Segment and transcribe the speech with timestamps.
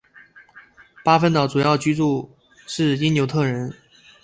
[1.03, 2.27] 巴芬岛主要居民
[2.65, 3.71] 是因纽特人。